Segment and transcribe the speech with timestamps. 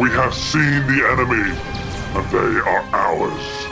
[0.00, 1.54] We have seen the enemy,
[2.14, 3.68] and they are ours.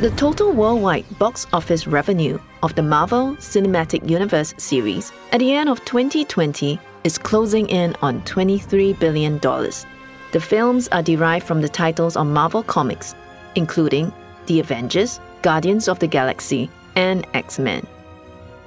[0.00, 5.68] The total worldwide box office revenue of the Marvel Cinematic Universe series at the end
[5.68, 9.40] of 2020 is closing in on $23 billion.
[9.40, 13.16] The films are derived from the titles of Marvel Comics,
[13.56, 14.12] including
[14.46, 17.84] The Avengers, Guardians of the Galaxy, and X Men.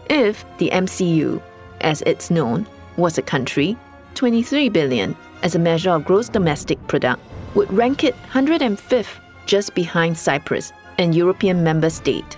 [0.09, 1.41] If the MCU,
[1.79, 2.67] as it's known,
[2.97, 3.77] was a country,
[4.15, 7.21] 23 billion as a measure of gross domestic product
[7.53, 12.37] would rank it 105th just behind Cyprus and European member state.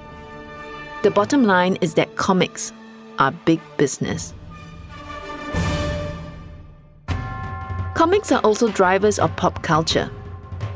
[1.04, 2.74] The bottom line is that comics
[3.20, 4.34] are big business.
[7.94, 10.12] Comics are also drivers of pop culture.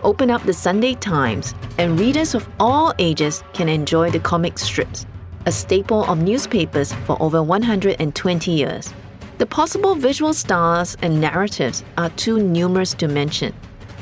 [0.04, 5.06] Open up the Sunday Times, and readers of all ages can enjoy the comic strips,
[5.46, 8.92] a staple of newspapers for over 120 years.
[9.42, 13.56] The possible visual styles and narratives are too numerous to mention,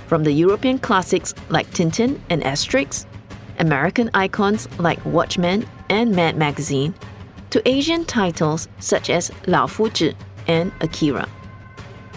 [0.05, 3.05] from the European classics like Tintin and Asterix,
[3.57, 6.93] American icons like Watchmen and Mad Magazine,
[7.51, 10.13] to Asian titles such as Lao Fu Zhi
[10.49, 11.25] and Akira.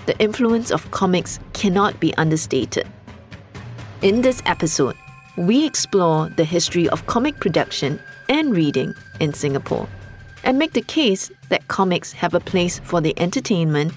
[0.06, 2.88] The influence of comics cannot be understated.
[4.02, 4.96] In this episode,
[5.36, 9.88] we explore the history of comic production and reading in Singapore
[10.44, 13.92] and make the case that comics have a place for the entertainment,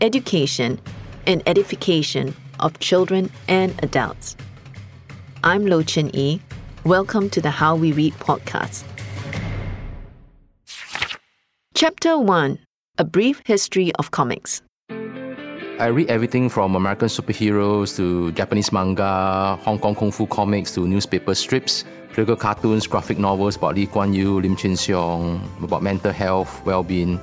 [0.00, 0.80] education,
[1.26, 4.36] and edification of children and adults.
[5.44, 6.40] I'm Lo Chen Yi.
[6.84, 8.84] Welcome to the How We Read podcast.
[11.74, 12.58] Chapter 1
[12.98, 14.62] A Brief History of Comics.
[15.78, 20.88] I read everything from American superheroes to Japanese manga, Hong Kong kung fu comics to
[20.88, 21.84] newspaper strips,
[22.18, 27.20] political cartoons, graphic novels about Lee Kuan Yew, Lim Chin Siong, about mental health, well-being,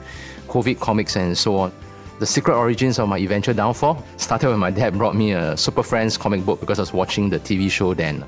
[0.47, 1.73] COVID comics, and so on.
[2.19, 5.83] The secret origins of my eventual downfall started when my dad brought me a Super
[5.83, 8.23] Friends comic book because I was watching the TV show then.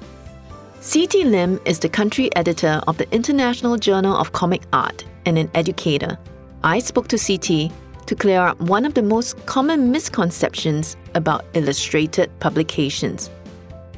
[0.81, 1.23] C.T.
[1.23, 6.17] Lim is the country editor of the International Journal of Comic Art and an educator.
[6.65, 7.71] I spoke to C.T
[8.07, 13.29] to clear up one of the most common misconceptions about illustrated publications.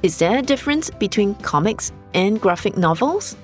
[0.02, 3.36] Is there a difference between comics and graphic novels?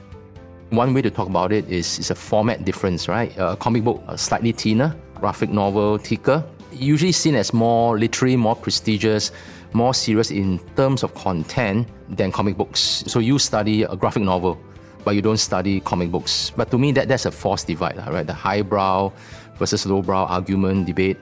[0.70, 3.36] One way to talk about it is, is a format difference, right?
[3.38, 9.34] A comic book slightly thinner, graphic novel thicker, usually seen as more literary, more prestigious,
[9.74, 13.04] more serious in terms of content than comic books.
[13.06, 14.58] So you study a graphic novel,
[15.04, 16.54] but you don't study comic books.
[16.56, 18.26] But to me, that, that's a false divide, right?
[18.26, 19.12] The highbrow,
[19.58, 21.18] versus lowbrow argument, debate.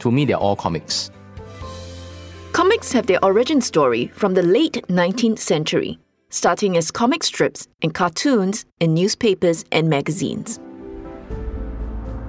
[0.00, 1.10] To me, they're all comics.
[2.56, 5.98] Comics have their origin story from the late 19th century,
[6.30, 10.58] starting as comic strips and cartoons in newspapers and magazines.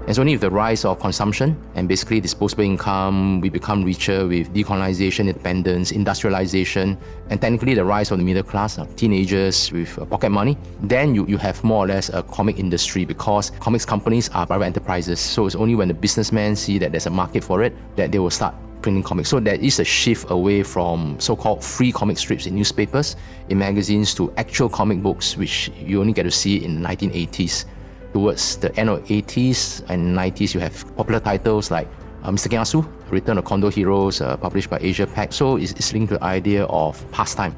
[0.06, 4.54] It's only with the rise of consumption and basically disposable income, we become richer with
[4.54, 6.98] decolonization, independence, industrialization,
[7.30, 10.58] and technically the rise of the middle class, of teenagers with uh, pocket money.
[10.82, 14.66] Then you, you have more or less a comic industry because comics companies are private
[14.66, 15.22] enterprises.
[15.22, 18.20] So it's only when the businessmen see that there's a market for it that they
[18.20, 19.30] will start printing comics.
[19.30, 23.16] So there is a shift away from so-called free comic strips in newspapers,
[23.50, 27.66] in magazines, to actual comic books, which you only get to see in the 1980s
[28.14, 31.88] towards the end of 80s and 90s, you have popular titles like
[32.24, 32.48] uh, Mr.
[32.48, 35.32] Kiasu, Return of Condor Heroes, uh, published by Asiapac.
[35.34, 37.56] So it's, it's linked to the idea of pastime.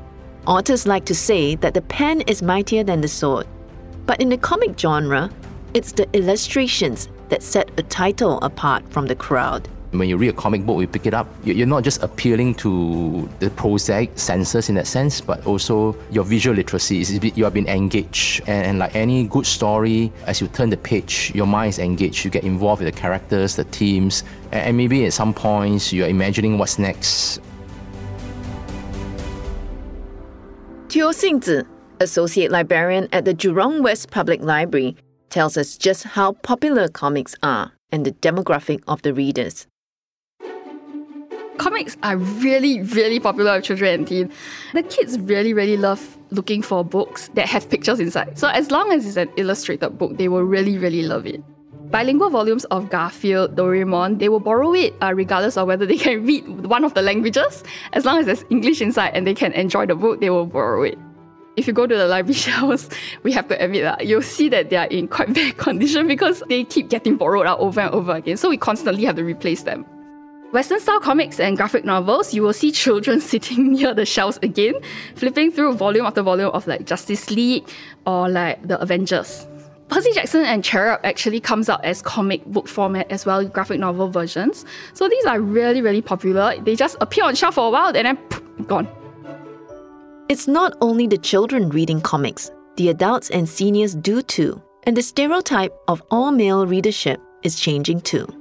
[0.48, 3.48] Authors like to say that the pen is mightier than the sword.
[4.06, 5.30] But in the comic genre,
[5.74, 10.34] it's the illustrations that set a title apart from the crowd when you read a
[10.34, 14.76] comic book, you pick it up, you're not just appealing to the prosaic senses in
[14.76, 16.98] that sense, but also your visual literacy.
[17.36, 18.48] You have been engaged.
[18.48, 22.24] And, like any good story, as you turn the page, your mind is engaged.
[22.24, 26.08] You get involved with the characters, the themes, and, and maybe at some points you're
[26.08, 27.42] imagining what's next.
[30.88, 31.66] Teo Xingzi,
[32.00, 34.96] Associate Librarian at the Jurong West Public Library,
[35.30, 39.68] tells us just how popular comics are and the demographic of the readers
[41.60, 44.34] comics are really, really popular with children and teens.
[44.74, 48.40] The kids really, really love looking for books that have pictures inside.
[48.40, 51.44] So as long as it's an illustrated book, they will really, really love it.
[51.92, 56.26] Bilingual volumes of Garfield, Doraemon, they will borrow it uh, regardless of whether they can
[56.26, 57.64] read one of the languages.
[57.94, 60.84] As long as there's English inside and they can enjoy the book, they will borrow
[60.84, 60.98] it.
[61.58, 62.90] If you go to the library shelves,
[63.24, 66.42] we have to admit that you'll see that they are in quite bad condition because
[66.48, 68.38] they keep getting borrowed out over and over again.
[68.38, 69.86] So we constantly have to replace them.
[70.52, 74.74] Western style comics and graphic novels, you will see children sitting near the shelves again,
[75.16, 77.68] flipping through volume after volume of like Justice League
[78.08, 79.48] or like the Avengers.
[79.90, 84.10] Percy Jackson and Cherub actually comes out as comic book format as well, graphic novel
[84.10, 84.66] versions.
[84.94, 86.56] So these are really, really popular.
[86.60, 88.88] They just appear on shelf for a while and then poof, gone.
[90.30, 94.62] It's not only the children reading comics, the adults and seniors do too.
[94.84, 98.39] And the stereotype of all male readership is changing too.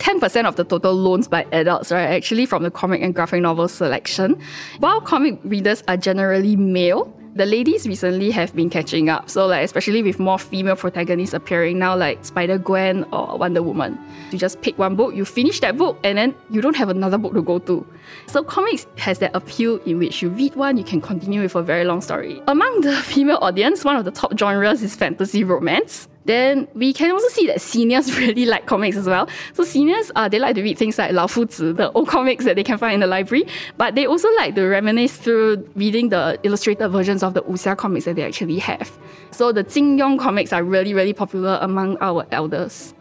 [0.00, 3.68] 10% of the total loans by adults are actually from the comic and graphic novel
[3.68, 4.40] selection.
[4.78, 9.30] While comic readers are generally male, the ladies recently have been catching up.
[9.30, 13.98] So, like, especially with more female protagonists appearing now, like Spider Gwen or Wonder Woman.
[14.32, 17.18] You just pick one book, you finish that book, and then you don't have another
[17.18, 17.86] book to go to.
[18.26, 21.62] So, comics has that appeal in which you read one, you can continue with a
[21.62, 22.42] very long story.
[22.48, 26.08] Among the female audience, one of the top genres is fantasy romance.
[26.24, 29.28] Then we can also see that seniors really like comics as well.
[29.54, 32.44] So seniors, uh, they like to read things like Lao Fu Zi, the old comics
[32.44, 33.44] that they can find in the library,
[33.76, 38.04] but they also like to reminisce through reading the illustrated versions of the wuxia comics
[38.04, 38.98] that they actually have.
[39.30, 42.94] So the Jin Yong comics are really, really popular among our elders.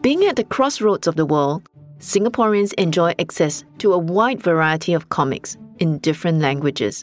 [0.00, 1.68] Being at the crossroads of the world,
[1.98, 7.02] Singaporeans enjoy access to a wide variety of comics in different languages.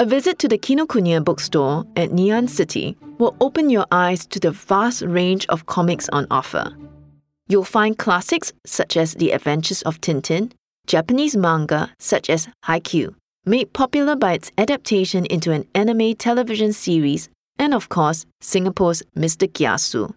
[0.00, 4.50] A visit to the Kinokuniya bookstore at Ann City will open your eyes to the
[4.50, 6.76] vast range of comics on offer.
[7.46, 10.50] You'll find classics such as The Adventures of Tintin,
[10.88, 13.14] Japanese manga such as Haikyuu,
[13.46, 17.28] made popular by its adaptation into an anime television series,
[17.60, 19.46] and of course, Singapore's Mr.
[19.46, 20.12] Kiasu.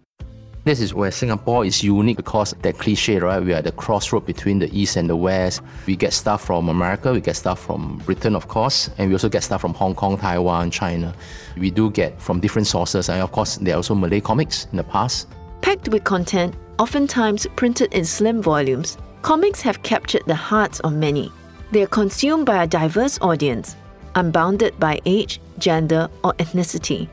[0.67, 3.41] This is where Singapore is unique because that cliche, right?
[3.41, 5.61] We are the crossroad between the East and the West.
[5.85, 9.29] We get stuff from America, we get stuff from Britain, of course, and we also
[9.29, 11.15] get stuff from Hong Kong, Taiwan, China.
[11.55, 14.75] We do get from different sources, and of course, there are also Malay comics in
[14.75, 15.29] the past.
[15.61, 21.31] Packed with content, oftentimes printed in slim volumes, comics have captured the hearts of many.
[21.71, 23.77] They are consumed by a diverse audience,
[24.15, 27.07] unbounded by age, gender, or ethnicity.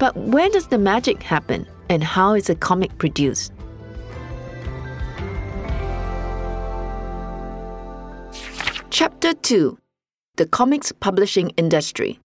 [0.00, 1.68] But where does the magic happen?
[1.88, 3.52] And how is a comic produced?
[8.90, 9.78] Chapter 2
[10.36, 12.20] The Comics Publishing Industry.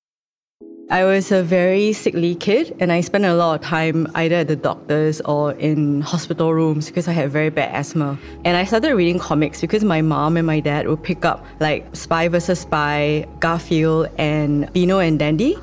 [0.92, 4.48] I was a very sickly kid and I spent a lot of time either at
[4.48, 8.18] the doctor's or in hospital rooms because I had very bad asthma.
[8.44, 11.86] And I started reading comics because my mom and my dad would pick up like
[11.96, 12.62] Spy vs.
[12.62, 15.58] Spy, Garfield, and Beano and Dandy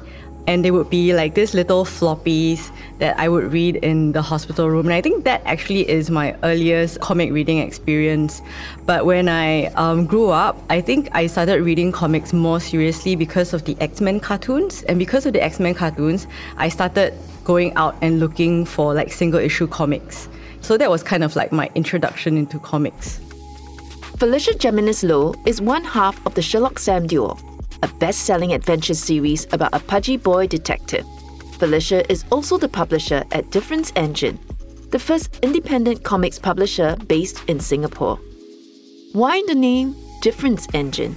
[0.46, 4.70] and they would be like these little floppies that I would read in the hospital
[4.70, 4.86] room.
[4.86, 8.42] And I think that actually is my earliest comic reading experience.
[8.84, 13.52] But when I um, grew up, I think I started reading comics more seriously because
[13.52, 14.82] of the X Men cartoons.
[14.84, 16.26] And because of the X Men cartoons,
[16.56, 17.14] I started
[17.44, 20.28] going out and looking for like single issue comics.
[20.60, 23.20] So that was kind of like my introduction into comics.
[24.16, 27.36] Felicia Jimenez Low is one half of the Sherlock Sam duo
[27.82, 31.06] a best selling adventure series about a pudgy boy detective.
[31.58, 34.38] Felicia is also the publisher at Difference Engine,
[34.90, 38.16] the first independent comics publisher based in Singapore.
[39.12, 41.16] Why the name Difference Engine?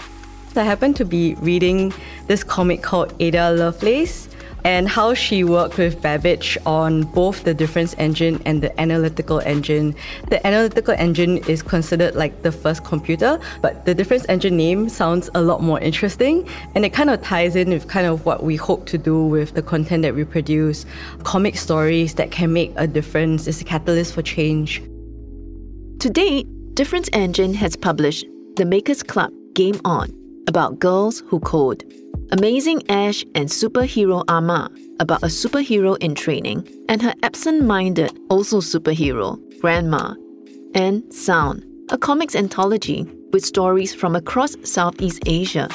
[0.55, 1.93] I happened to be reading
[2.27, 4.27] this comic called Ada Lovelace
[4.63, 9.95] and how she worked with Babbage on both the difference engine and the analytical engine.
[10.29, 15.29] The analytical engine is considered like the first computer, but the difference engine name sounds
[15.35, 18.55] a lot more interesting and it kind of ties in with kind of what we
[18.55, 20.85] hope to do with the content that we produce.
[21.23, 24.81] Comic stories that can make a difference is a catalyst for change.
[25.99, 28.25] To date, Difference Engine has published
[28.55, 30.09] The Makers Club Game On
[30.47, 31.83] about girls who code.
[32.31, 34.69] Amazing Ash and Superhero Ama
[34.99, 40.13] about a superhero in training and her absent minded, also superhero, Grandma,
[40.75, 45.69] and Sound, a comics anthology with stories from across Southeast Asia.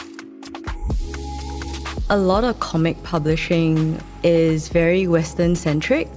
[2.09, 6.09] A lot of comic publishing is very Western centric.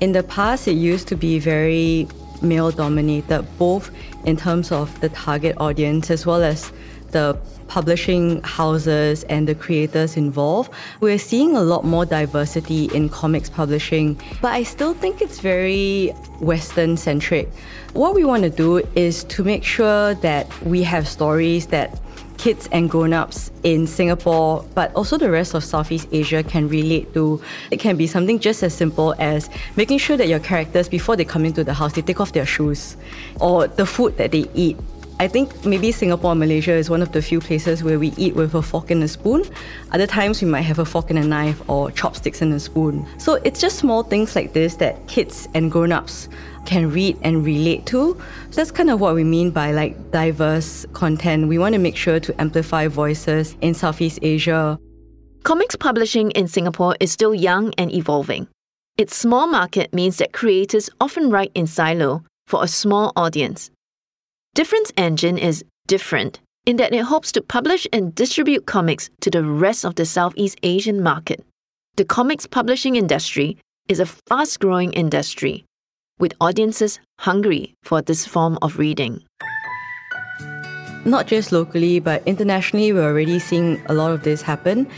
[0.00, 2.06] In the past, it used to be very
[2.42, 3.90] male dominated, both
[4.26, 6.70] in terms of the target audience as well as
[7.10, 7.38] the
[7.68, 10.72] publishing houses and the creators involved.
[11.00, 16.10] We're seeing a lot more diversity in comics publishing, but I still think it's very
[16.40, 17.48] Western centric.
[17.92, 22.00] What we want to do is to make sure that we have stories that
[22.38, 27.42] kids and grown-ups in Singapore, but also the rest of Southeast Asia can relate to.
[27.72, 31.24] It can be something just as simple as making sure that your characters, before they
[31.24, 32.96] come into the house, they take off their shoes,
[33.40, 34.76] or the food that they eat
[35.20, 38.36] I think maybe Singapore and Malaysia is one of the few places where we eat
[38.36, 39.42] with a fork and a spoon.
[39.90, 43.04] Other times we might have a fork and a knife or chopsticks and a spoon.
[43.18, 46.28] So it's just small things like this that kids and grown-ups
[46.66, 48.16] can read and relate to.
[48.50, 51.48] So that's kind of what we mean by like diverse content.
[51.48, 54.78] We want to make sure to amplify voices in Southeast Asia.
[55.42, 58.46] Comics publishing in Singapore is still young and evolving.
[58.96, 63.70] Its small market means that creators often write in silo for a small audience.
[64.58, 69.44] Difference Engine is different in that it hopes to publish and distribute comics to the
[69.44, 71.46] rest of the Southeast Asian market.
[71.94, 73.56] The comics publishing industry
[73.88, 75.64] is a fast growing industry
[76.18, 79.22] with audiences hungry for this form of reading.
[81.04, 84.88] Not just locally, but internationally, we're already seeing a lot of this happen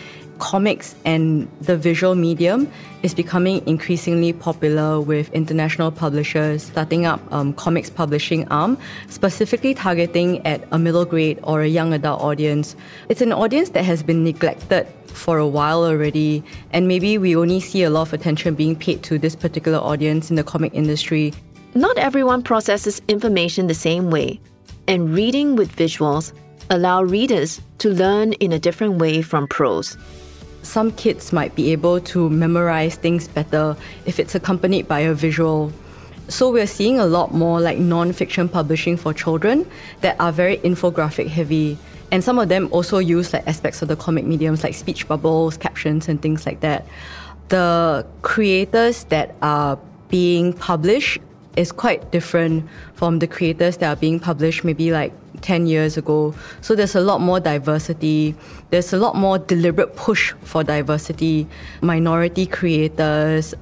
[0.41, 2.67] comics and the visual medium
[3.03, 8.77] is becoming increasingly popular with international publishers starting up um, comics publishing arm,
[9.09, 12.75] specifically targeting at a middle grade or a young adult audience.
[13.09, 16.43] It's an audience that has been neglected for a while already,
[16.73, 20.31] and maybe we only see a lot of attention being paid to this particular audience
[20.31, 21.33] in the comic industry.
[21.75, 24.41] Not everyone processes information the same way,
[24.89, 26.33] and reading with visuals
[26.71, 29.97] allow readers to learn in a different way from prose
[30.63, 33.77] some kids might be able to memorize things better
[34.07, 35.73] if it's accompanied by a visual.
[36.29, 39.67] So we're seeing a lot more like non-fiction publishing for children
[40.01, 41.77] that are very infographic heavy.
[42.13, 45.57] And some of them also use like aspects of the comic mediums like speech bubbles,
[45.57, 46.87] captions and things like that.
[47.49, 51.19] The creators that are being published
[51.57, 56.35] is quite different from the creators that are being published maybe like 10 years ago.
[56.61, 58.35] So there's a lot more diversity.
[58.71, 61.47] There's a lot more deliberate push for diversity.
[61.81, 63.55] Minority creators,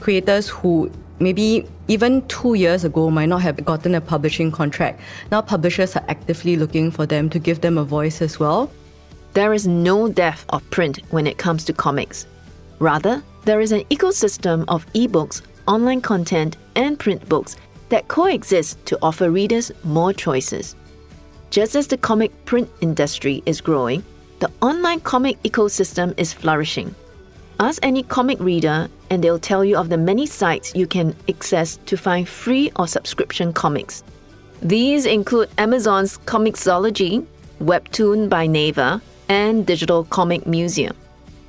[0.00, 5.00] creators who maybe even two years ago might not have gotten a publishing contract.
[5.30, 8.70] Now publishers are actively looking for them to give them a voice as well.
[9.32, 12.26] There is no death of print when it comes to comics.
[12.78, 17.56] Rather, there is an ecosystem of ebooks, online content, and print books
[17.88, 20.74] that coexist to offer readers more choices.
[21.50, 24.04] Just as the comic print industry is growing,
[24.40, 26.94] the online comic ecosystem is flourishing.
[27.58, 31.78] Ask any comic reader, and they'll tell you of the many sites you can access
[31.86, 34.02] to find free or subscription comics.
[34.60, 37.24] These include Amazon's Comixology,
[37.62, 40.94] Webtoon by Naver, and Digital Comic Museum.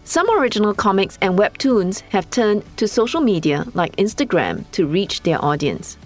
[0.08, 5.44] Some original comics and webtoons have turned to social media like Instagram to reach their
[5.44, 5.98] audience.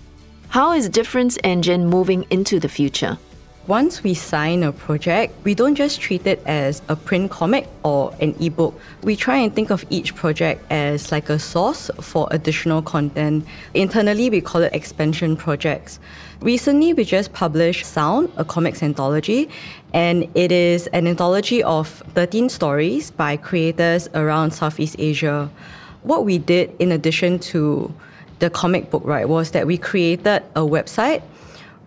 [0.49, 3.19] How is Difference Engine moving into the future?
[3.67, 8.11] Once we sign a project, we don't just treat it as a print comic or
[8.19, 8.73] an ebook.
[9.03, 13.45] We try and think of each project as like a source for additional content.
[13.75, 15.99] Internally, we call it expansion projects.
[16.39, 19.47] Recently, we just published Sound, a comics anthology,
[19.93, 25.51] and it is an anthology of 13 stories by creators around Southeast Asia.
[26.01, 27.93] What we did in addition to
[28.39, 31.21] the comic book, right, was that we created a website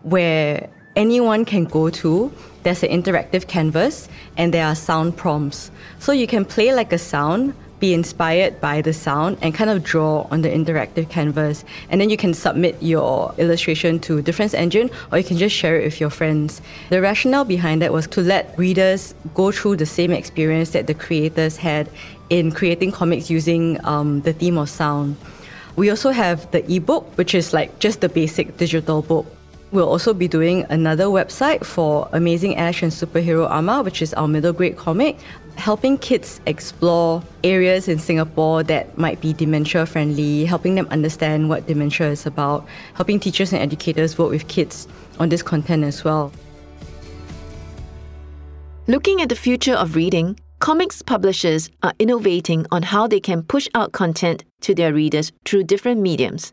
[0.04, 2.32] where anyone can go to.
[2.62, 5.70] There's an interactive canvas and there are sound prompts.
[5.98, 9.84] So you can play like a sound, be inspired by the sound, and kind of
[9.84, 11.64] draw on the interactive canvas.
[11.90, 15.78] And then you can submit your illustration to Difference Engine or you can just share
[15.78, 16.62] it with your friends.
[16.90, 20.94] The rationale behind that was to let readers go through the same experience that the
[20.94, 21.90] creators had
[22.30, 25.16] in creating comics using um, the theme of sound.
[25.76, 29.26] We also have the ebook, which is like just the basic digital book.
[29.75, 34.28] We'll also be doing another website for Amazing Ash and Superhero Ama, which is our
[34.28, 35.19] middle grade comic,
[35.57, 41.66] helping kids explore areas in Singapore that might be dementia friendly, helping them understand what
[41.66, 42.64] dementia is about,
[42.95, 44.87] helping teachers and educators work with kids
[45.19, 46.31] on this content as well.
[48.87, 53.66] Looking at the future of reading, comics publishers are innovating on how they can push
[53.75, 56.52] out content to their readers through different mediums.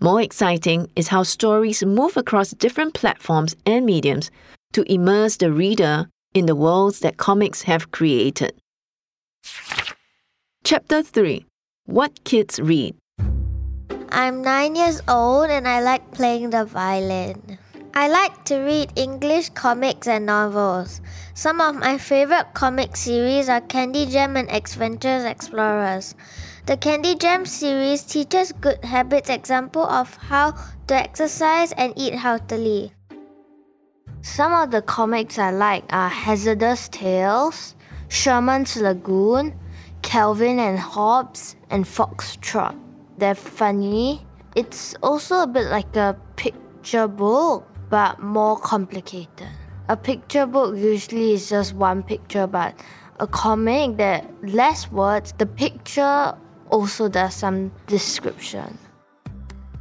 [0.00, 4.30] More exciting is how stories move across different platforms and mediums
[4.74, 8.52] to immerse the reader in the worlds that comics have created.
[10.64, 11.46] Chapter 3
[11.86, 12.94] What Kids Read
[14.10, 17.58] I'm nine years old and I like playing the violin.
[17.98, 21.00] I like to read English comics and novels.
[21.32, 26.14] Some of my favorite comic series are Candy Jam and X-Ventures Explorers.
[26.66, 30.52] The Candy Jam series teaches good habits example of how
[30.88, 32.92] to exercise and eat healthily.
[34.20, 37.76] Some of the comics I like are Hazardous Tales,
[38.08, 39.58] Sherman's Lagoon,
[40.02, 42.78] Calvin and Hobbes, and Foxtrot.
[43.16, 44.26] They're funny.
[44.54, 49.48] It's also a bit like a picture book, but more complicated.
[49.88, 52.74] A picture book usually is just one picture, but
[53.20, 56.34] a comic that less words, the picture
[56.70, 58.78] also does some description.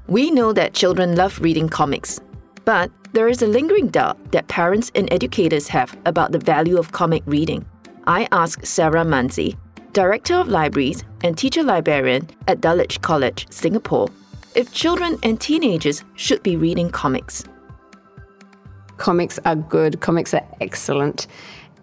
[0.08, 2.20] We know that children love reading comics,
[2.64, 6.92] but there is a lingering doubt that parents and educators have about the value of
[6.92, 7.66] comic reading.
[8.06, 9.58] I asked Sarah Manzi,
[9.94, 14.10] Director of Libraries and Teacher Librarian at Dulwich College, Singapore,
[14.54, 17.44] if children and teenagers should be reading comics.
[18.98, 21.28] Comics are good, comics are excellent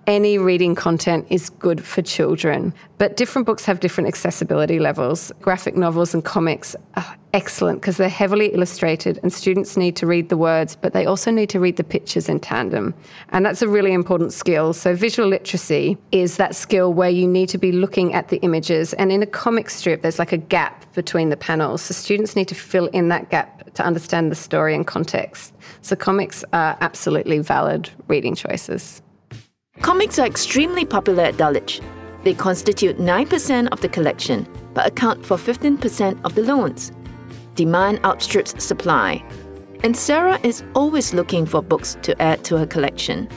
[0.07, 5.33] any reading content is good for children, but different books have different accessibility levels.
[5.41, 10.29] Graphic novels and comics are excellent because they're heavily illustrated and students need to read
[10.29, 12.95] the words, but they also need to read the pictures in tandem.
[13.31, 14.73] And that's a really important skill.
[14.73, 18.95] So, visual literacy is that skill where you need to be looking at the images.
[18.95, 21.83] And in a comic strip, there's like a gap between the panels.
[21.83, 25.55] So, students need to fill in that gap to understand the story and context.
[25.81, 29.02] So, comics are absolutely valid reading choices.
[29.81, 31.81] Comics are extremely popular at Dulwich.
[32.25, 36.93] They constitute 9% of the collection, but account for 15% of the loans.
[37.55, 39.25] Demand outstrips supply,
[39.83, 43.29] and Sarah is always looking for books to add to her collection.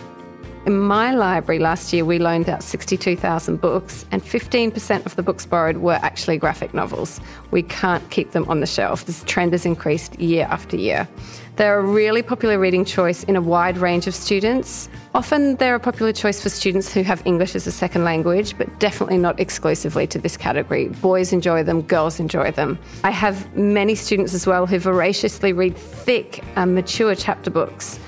[0.65, 5.46] In my library last year, we loaned out 62,000 books, and 15% of the books
[5.46, 7.22] borrowed were actually graphic novels.
[7.51, 9.06] We can't keep them on the shelf.
[9.06, 11.08] This trend has increased year after year.
[11.55, 14.89] They're a really popular reading choice in a wide range of students.
[15.13, 18.77] Often they're a popular choice for students who have English as a second language, but
[18.77, 20.89] definitely not exclusively to this category.
[20.89, 22.77] Boys enjoy them, girls enjoy them.
[23.05, 28.00] I have many students as well who voraciously read thick and mature chapter books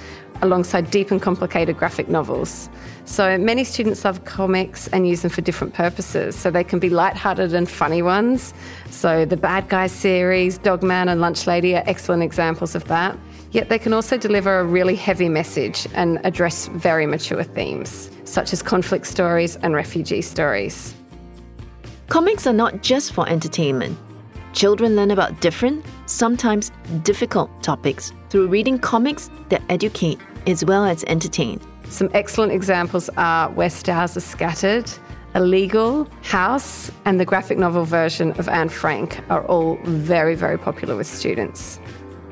[0.42, 2.70] alongside deep and complicated graphic novels.
[3.06, 6.36] So many students love comics and use them for different purposes.
[6.36, 8.54] So they can be light-hearted and funny ones.
[8.90, 13.18] So the Bad Guys series, Dogman and Lunch Lady are excellent examples of that.
[13.52, 18.54] Yet they can also deliver a really heavy message and address very mature themes, such
[18.54, 20.94] as conflict stories and refugee stories.
[22.08, 23.98] Comics are not just for entertainment.
[24.54, 26.72] Children learn about different, sometimes
[27.04, 31.60] difficult topics through reading comics that educate as well as entertain.
[31.90, 34.90] Some excellent examples are Where Stars Are Scattered,
[35.36, 40.96] Illegal, House, and the graphic novel version of Anne Frank are all very, very popular
[40.96, 41.80] with students.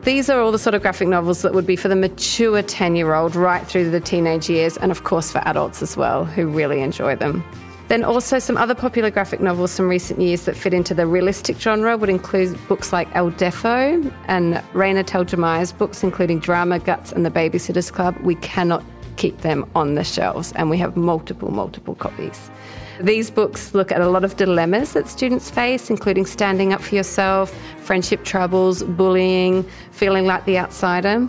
[0.06, 2.96] These are all the sort of graphic novels that would be for the mature 10
[2.96, 6.48] year old right through the teenage years, and of course for adults as well who
[6.48, 7.44] really enjoy them.
[7.88, 11.60] Then also some other popular graphic novels from recent years that fit into the realistic
[11.60, 17.26] genre would include books like El Deafo and Raina Telgemeier's books, including Drama, Guts, and
[17.26, 18.16] The Babysitter's Club.
[18.22, 18.84] We cannot
[19.18, 22.52] keep them on the shelves, and we have multiple, multiple copies.
[23.02, 26.96] These books look at a lot of dilemmas that students face, including standing up for
[26.96, 31.28] yourself, friendship troubles, bullying, feeling like the outsider.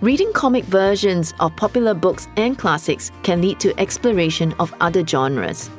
[0.00, 5.70] Reading comic versions of popular books and classics can lead to exploration of other genres.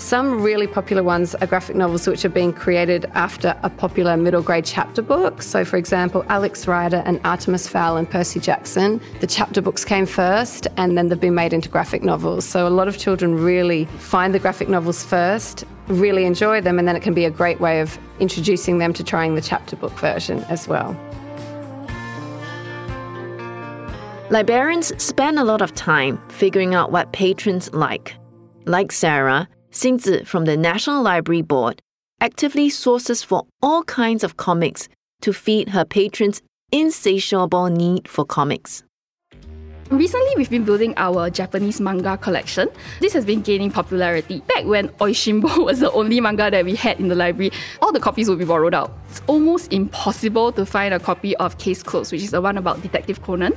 [0.00, 4.40] Some really popular ones are graphic novels which are being created after a popular middle
[4.40, 5.42] grade chapter book.
[5.42, 10.06] So, for example, Alex Rider and Artemis Fowl and Percy Jackson, the chapter books came
[10.06, 12.46] first and then they've been made into graphic novels.
[12.46, 16.88] So, a lot of children really find the graphic novels first, really enjoy them, and
[16.88, 19.92] then it can be a great way of introducing them to trying the chapter book
[19.92, 20.98] version as well.
[24.30, 28.14] Librarians spend a lot of time figuring out what patrons like.
[28.64, 31.80] Like Sarah, Xingzi from the National Library Board
[32.20, 34.88] actively sources for all kinds of comics
[35.22, 38.82] to feed her patrons' insatiable need for comics.
[39.90, 42.68] Recently, we've been building our Japanese manga collection.
[43.00, 44.38] This has been gaining popularity.
[44.46, 47.50] Back when Oishinbo was the only manga that we had in the library,
[47.82, 48.96] all the copies would be borrowed out.
[49.08, 52.80] It's almost impossible to find a copy of Case Closed, which is the one about
[52.82, 53.52] Detective Conan.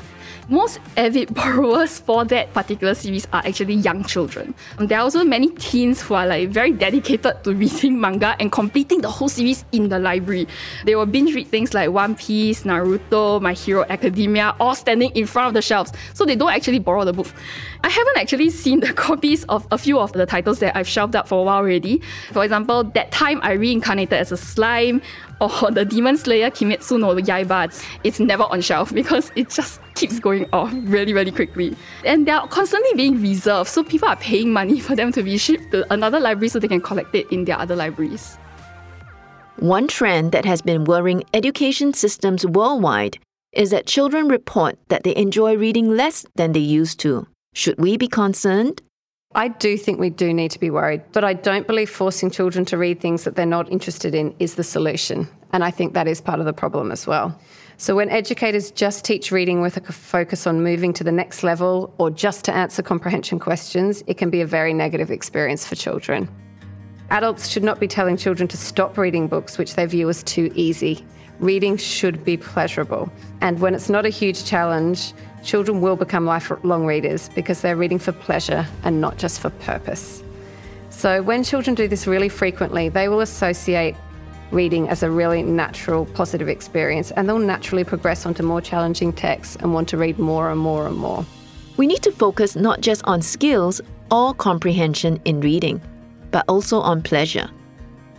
[0.49, 4.55] Most avid borrowers for that particular series are actually young children.
[4.79, 8.51] Um, there are also many teens who are like very dedicated to reading manga and
[8.51, 10.47] completing the whole series in the library.
[10.85, 15.27] They will binge read things like One Piece, Naruto, My Hero Academia, all standing in
[15.27, 15.91] front of the shelves.
[16.15, 17.33] So so they don't actually borrow the books.
[17.83, 21.17] I haven't actually seen the copies of a few of the titles that I've shelved
[21.17, 22.01] up for a while already.
[22.31, 25.01] For example, that time I reincarnated as a slime,
[25.41, 27.85] or the Demon Slayer Kimetsu no Yaiba.
[28.05, 31.75] It's never on shelf because it just keeps going off really, really quickly.
[32.05, 35.71] And they're constantly being reserved, so people are paying money for them to be shipped
[35.71, 38.37] to another library so they can collect it in their other libraries.
[39.57, 43.19] One trend that has been worrying education systems worldwide
[43.53, 47.27] is that children report that they enjoy reading less than they used to.
[47.53, 48.81] Should we be concerned?
[49.35, 52.65] I do think we do need to be worried, but I don't believe forcing children
[52.65, 55.27] to read things that they're not interested in is the solution.
[55.51, 57.39] And I think that is part of the problem as well.
[57.77, 61.93] So, when educators just teach reading with a focus on moving to the next level
[61.97, 66.29] or just to answer comprehension questions, it can be a very negative experience for children.
[67.09, 70.51] Adults should not be telling children to stop reading books which they view as too
[70.53, 71.03] easy
[71.39, 73.11] reading should be pleasurable.
[73.41, 77.99] And when it's not a huge challenge, children will become lifelong readers because they're reading
[77.99, 80.23] for pleasure and not just for purpose.
[80.89, 83.95] So when children do this really frequently, they will associate
[84.51, 89.57] reading as a really natural, positive experience, and they'll naturally progress onto more challenging texts
[89.57, 91.25] and want to read more and more and more.
[91.75, 95.81] We need to focus not just on skills or comprehension in reading,
[96.29, 97.49] but also on pleasure.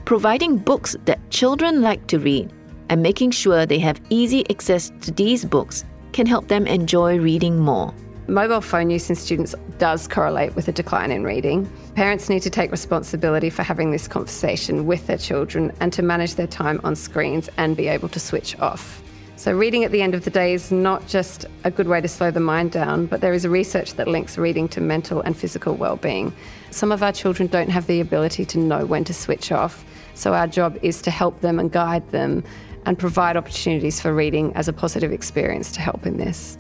[0.05, 2.53] Providing books that children like to read
[2.89, 7.59] and making sure they have easy access to these books can help them enjoy reading
[7.59, 7.93] more.
[8.27, 11.71] Mobile phone use in students does correlate with a decline in reading.
[11.95, 16.37] Parents need to take responsibility for having this conversation with their children and to manage
[16.37, 19.03] their time on screens and be able to switch off.
[19.37, 22.09] So, reading at the end of the day is not just a good way to
[22.09, 25.75] slow the mind down, but there is research that links reading to mental and physical
[25.75, 26.33] well-being.
[26.71, 30.33] Some of our children don't have the ability to know when to switch off, so
[30.33, 32.45] our job is to help them and guide them
[32.87, 36.59] and provide opportunities for reading as a positive experience to help in this.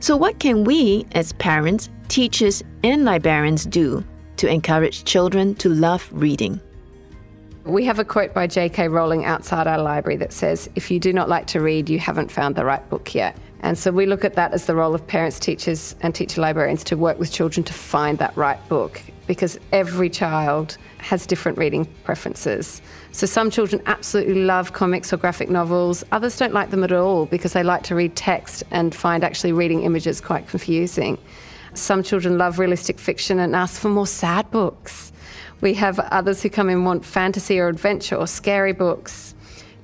[0.00, 4.04] So, what can we, as parents, teachers, and librarians, do
[4.36, 6.60] to encourage children to love reading?
[7.64, 8.88] We have a quote by J.K.
[8.88, 12.30] Rowling outside our library that says, If you do not like to read, you haven't
[12.30, 13.36] found the right book yet.
[13.60, 16.84] And so we look at that as the role of parents, teachers, and teacher librarians
[16.84, 21.84] to work with children to find that right book because every child has different reading
[22.04, 22.80] preferences.
[23.12, 27.26] So some children absolutely love comics or graphic novels, others don't like them at all
[27.26, 31.18] because they like to read text and find actually reading images quite confusing.
[31.74, 35.12] Some children love realistic fiction and ask for more sad books.
[35.60, 39.34] We have others who come in want fantasy or adventure or scary books.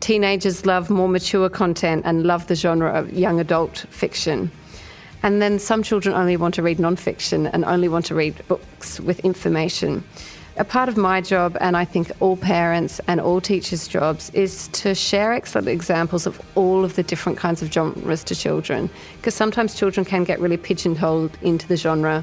[0.01, 4.51] Teenagers love more mature content and love the genre of young adult fiction.
[5.23, 9.01] And then some children only want to read non-fiction and only want to read books
[9.01, 10.05] with information.
[10.57, 14.69] A part of my job, and I think all parents and all teachers' jobs, is
[14.69, 18.89] to share excellent examples of all of the different kinds of genres to children.
[19.17, 22.23] Because sometimes children can get really pigeonholed into the genre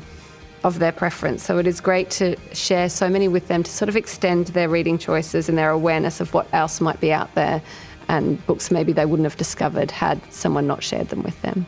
[0.64, 1.44] of their preference.
[1.44, 4.70] So it is great to share so many with them to sort of extend their
[4.70, 7.62] reading choices and their awareness of what else might be out there
[8.08, 11.66] and books maybe they wouldn't have discovered had someone not shared them with them.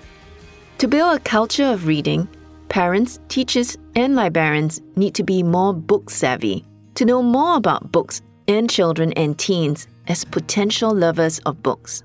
[0.79, 2.27] To build a culture of reading,
[2.73, 8.21] parents, teachers, and librarians need to be more book savvy, to know more about books
[8.47, 12.03] and children and teens as potential lovers of books.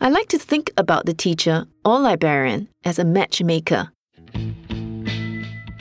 [0.00, 3.90] I like to think about the teacher or librarian as a matchmaker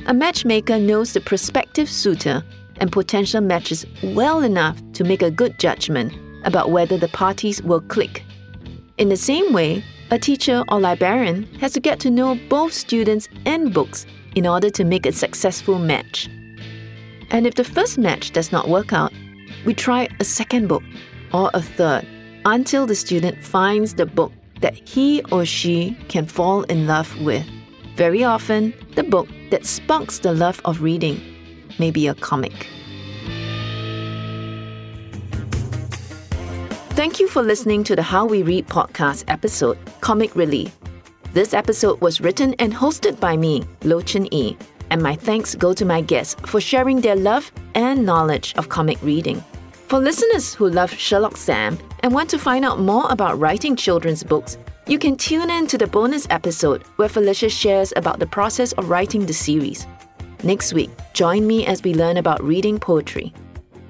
[0.07, 2.43] a matchmaker knows the prospective suitor
[2.79, 7.81] and potential matches well enough to make a good judgment about whether the parties will
[7.81, 8.23] click.
[8.99, 13.27] In the same way, a teacher or librarian has to get to know both students
[13.45, 16.29] and books in order to make a successful match.
[17.31, 19.11] And if the first match does not work out,
[19.65, 20.83] we try a second book
[21.33, 22.05] or a third
[22.45, 27.45] until the student finds the book that he or she can fall in love with.
[27.95, 31.19] Very often, the book that sparks the love of reading
[31.79, 32.67] may be a comic.
[36.95, 40.73] Thank you for listening to the How We Read podcast episode, Comic Relief.
[41.33, 44.57] This episode was written and hosted by me, Lo Chen Yi,
[44.91, 48.97] and my thanks go to my guests for sharing their love and knowledge of comic
[49.03, 49.43] reading.
[49.89, 54.23] For listeners who love Sherlock Sam and want to find out more about writing children's
[54.23, 58.71] books, you can tune in to the bonus episode where Felicia shares about the process
[58.71, 59.85] of writing the series.
[60.43, 63.33] Next week, join me as we learn about reading poetry.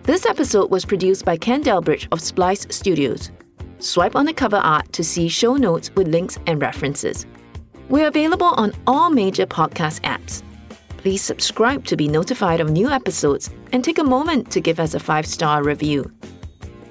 [0.06, 3.32] This episode was produced by Ken Delbridge of Splice Studios.
[3.80, 7.26] Swipe on the cover art to see show notes with links and references.
[7.90, 10.44] We're available on all major podcast apps.
[10.98, 14.94] Please subscribe to be notified of new episodes and take a moment to give us
[14.94, 16.12] a five star review.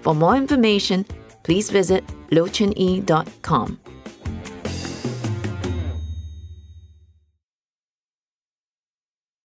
[0.00, 1.06] For more information,
[1.44, 3.78] please visit locheny.com.